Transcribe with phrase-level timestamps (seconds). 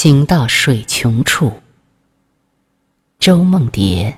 [0.00, 1.52] 行到水穷处，
[3.18, 4.16] 周梦蝶。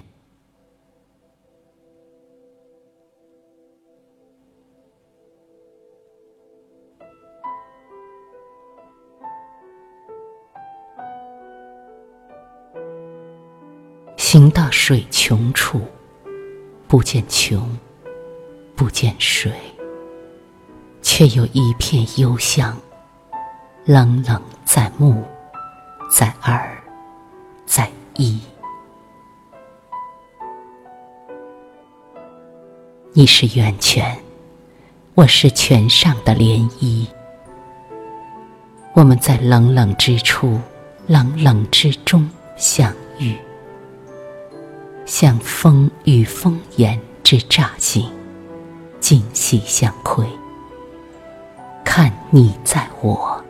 [14.19, 15.81] 行到水穷处，
[16.87, 17.67] 不见穷，
[18.77, 19.51] 不见水，
[21.01, 22.79] 却有一片幽香，
[23.87, 25.25] 冷冷在目。
[26.11, 26.77] 在二，
[27.67, 28.37] 在一。
[33.13, 34.19] 你是源泉，
[35.15, 37.07] 我是泉上的涟漪。
[38.93, 40.59] 我们在冷冷之处，
[41.07, 43.37] 冷冷之中相遇，
[45.07, 48.11] 像风与风言之乍醒，
[48.99, 50.27] 今夕相窥。
[51.85, 53.41] 看你在我，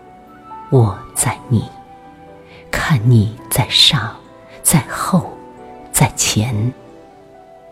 [0.70, 1.64] 我在你。
[2.90, 4.16] 看你在上，
[4.64, 5.30] 在后，
[5.92, 6.52] 在前，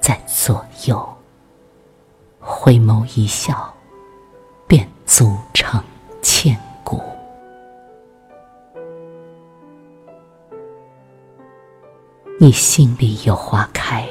[0.01, 1.17] 在左右，
[2.39, 3.75] 回眸一笑，
[4.69, 5.83] 便足成
[6.23, 7.03] 千古。
[12.39, 14.09] 你心里有花开，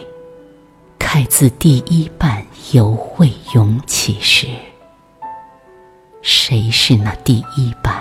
[0.99, 4.49] 开自第一瓣犹未涌起时。
[6.21, 7.95] 谁是那第一瓣？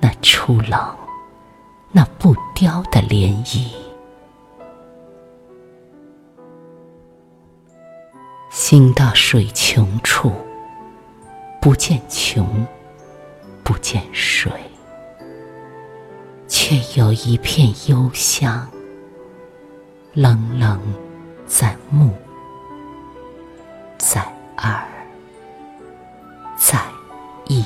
[0.00, 0.96] 那初冷。
[2.62, 3.66] 飘的涟漪，
[8.50, 10.30] 行到水穷处，
[11.60, 12.64] 不见穷，
[13.64, 14.52] 不见水。
[16.46, 18.70] 却有一片幽香，
[20.12, 20.80] 冷冷
[21.48, 22.14] 在目，
[23.98, 24.20] 在
[24.58, 24.86] 耳，
[26.56, 26.78] 在
[27.48, 27.64] 意。